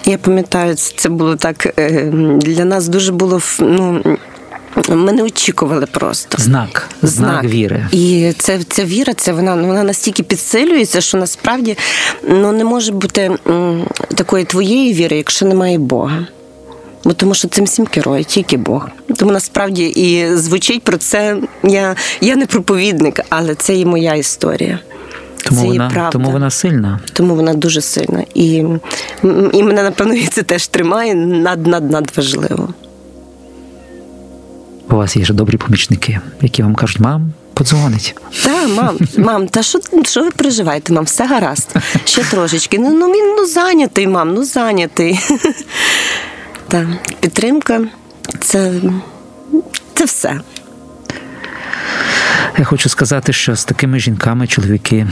Я 0.06 0.18
пам'ятаю, 0.18 0.76
це 0.76 0.94
це 0.98 1.10
було 1.10 1.36
так 1.36 1.80
е, 1.80 2.12
для 2.42 2.66
нас 2.66 2.88
дуже 2.88 3.12
було 3.12 3.42
ну, 3.60 4.18
ми 4.90 5.12
не 5.12 5.24
очікували 5.24 5.86
просто. 5.86 6.38
Знак, 6.42 6.90
знак, 7.02 7.44
віри. 7.44 7.86
І 7.92 8.34
це, 8.38 8.60
ця 8.70 8.84
віра, 8.84 9.14
це 9.14 9.34
вона, 9.34 9.56
вона 9.56 9.84
настільки 9.84 10.24
підсилюється, 10.24 11.02
що 11.02 11.18
насправді 11.18 11.78
ну, 12.28 12.52
не 12.52 12.64
може 12.64 12.92
бути 12.92 13.32
м, 13.48 13.86
такої 14.16 14.46
твоєї 14.46 14.94
віри, 14.94 15.18
якщо 15.18 15.46
немає 15.46 15.78
Бога. 15.78 16.28
Бо 17.04 17.14
тому 17.14 17.34
що 17.34 17.48
цим 17.48 17.66
всім 17.66 17.86
керує 17.86 18.24
тільки 18.24 18.58
Бог. 18.58 18.90
Тому 19.18 19.32
насправді 19.32 19.86
і 19.86 20.36
звучить 20.36 20.84
про 20.84 20.98
це. 20.98 21.38
Я, 21.64 21.96
я 22.22 22.36
не 22.36 22.46
проповідник, 22.46 23.20
але 23.30 23.56
це 23.56 23.76
і 23.76 23.86
моя 23.86 24.16
історія. 24.16 24.80
Тому 25.44 25.62
це 25.62 25.68
вона, 25.68 25.88
і 25.88 25.94
правда. 25.94 26.10
тому 26.10 26.32
вона 26.32 26.50
сильна. 26.50 27.00
Тому 27.14 27.36
вона 27.36 27.54
дуже 27.54 27.82
сильна. 27.82 28.24
І, 28.34 28.46
і 29.54 29.64
мене, 29.64 29.84
напевно, 29.84 30.16
це 30.32 30.44
теж 30.44 30.68
тримає 30.68 31.16
над, 31.16 31.68
над, 31.68 31.92
надважливо. 31.92 32.74
У 34.90 34.96
вас 34.96 35.16
є 35.16 35.26
ж 35.26 35.34
добрі 35.34 35.58
помічники, 35.58 36.20
які 36.42 36.64
вам 36.64 36.76
кажуть, 36.76 37.00
мам, 37.00 37.34
подзвонить. 37.54 38.16
Та, 38.44 38.68
мам, 38.68 38.98
мам, 39.18 39.48
та 39.48 39.64
що, 39.64 39.80
що 40.06 40.24
ви 40.24 40.32
переживаєте, 40.32 40.94
мам? 40.94 41.04
Все 41.04 41.28
гаразд. 41.28 41.76
Ще 42.06 42.24
трошечки. 42.24 42.80
Ну, 42.80 42.94
ну 42.94 43.08
він 43.08 43.36
ну 43.38 43.46
зайнятий, 43.46 44.08
мам, 44.08 44.34
ну 44.34 44.44
зайнятий. 44.44 45.20
Та, 46.68 46.88
підтримка 47.20 47.82
це, 48.40 48.74
це 49.94 50.06
все. 50.06 50.40
Я 52.58 52.66
хочу 52.66 52.90
сказати, 52.90 53.34
що 53.34 53.56
з 53.56 53.66
такими 53.66 54.00
жінками 54.00 54.48
чоловіки 54.48 55.08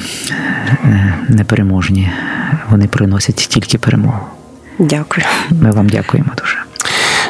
е, 0.70 1.18
непереможні. 1.30 2.12
Вони 2.70 2.88
приносять 2.88 3.36
тільки 3.36 3.78
перемогу. 3.78 4.20
Дякую. 4.80 5.26
Ми 5.52 5.72
вам 5.72 5.90
дякуємо 5.90 6.30
дуже. 6.38 6.53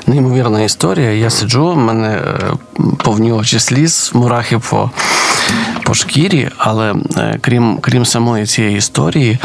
Неймовірна 0.07 0.61
історія. 0.61 1.11
Я 1.11 1.29
сиджу, 1.29 1.71
в 1.71 1.77
мене 1.77 2.07
е, 2.07 2.53
повні 2.97 3.31
очі 3.31 3.59
сліз, 3.59 4.11
мурахи 4.13 4.59
по, 4.59 4.91
по 5.83 5.93
шкірі, 5.93 6.49
але 6.57 6.95
е, 7.17 7.37
крім, 7.41 7.77
крім 7.81 8.05
самої 8.05 8.45
цієї 8.45 8.77
історії, 8.77 9.37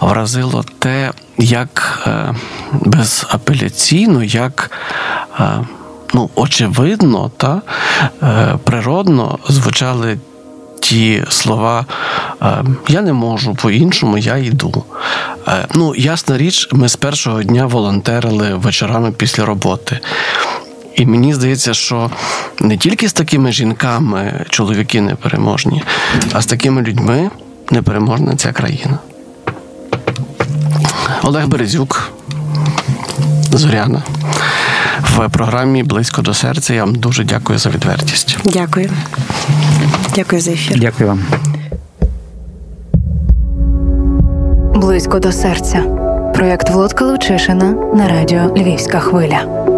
вразило 0.00 0.64
те, 0.78 1.12
як 1.38 2.02
е, 2.06 2.34
безапеляційно, 2.72 4.24
як 4.24 4.70
ну, 6.14 6.30
очевидно 6.34 7.30
та 7.36 7.62
природно 8.64 9.38
звучали 9.48 10.18
ті 10.92 11.24
слова 11.28 11.86
е, 12.42 12.64
Я 12.88 13.00
не 13.02 13.12
можу 13.12 13.54
по-іншому, 13.54 14.18
я 14.18 14.36
йду. 14.36 14.84
Е, 15.48 15.66
Ну, 15.74 15.94
ясна 15.94 16.38
річ, 16.38 16.68
ми 16.72 16.88
з 16.88 16.96
першого 16.96 17.42
дня 17.42 17.66
волонтерили 17.66 18.54
вечорами 18.54 19.12
після 19.12 19.44
роботи. 19.44 19.98
І 20.96 21.06
мені 21.06 21.34
здається, 21.34 21.74
що 21.74 22.10
не 22.60 22.76
тільки 22.76 23.08
з 23.08 23.12
такими 23.12 23.52
жінками 23.52 24.44
чоловіки 24.48 25.00
непереможні, 25.00 25.82
а 26.32 26.40
з 26.40 26.46
такими 26.46 26.82
людьми 26.82 27.30
непереможна 27.70 28.36
ця 28.36 28.52
країна. 28.52 28.98
Олег 31.22 31.46
Березюк, 31.46 32.10
Зоряна. 33.52 34.02
В 35.26 35.30
програмі 35.30 35.82
Близько 35.82 36.22
до 36.22 36.34
серця 36.34 36.74
я 36.74 36.84
вам 36.84 36.94
дуже 36.94 37.24
дякую 37.24 37.58
за 37.58 37.70
відвертість. 37.70 38.38
Дякую. 38.44 38.90
Дякую 40.14 40.42
за 40.42 40.50
ефір. 40.50 40.80
Дякую 40.80 41.08
вам. 41.08 41.20
Близько 44.74 45.18
до 45.18 45.32
серця. 45.32 45.82
Проєкт 46.34 46.70
Володка 46.70 47.04
Лучишина 47.04 47.70
на 47.94 48.08
радіо 48.08 48.54
Львівська 48.56 49.00
хвиля. 49.00 49.71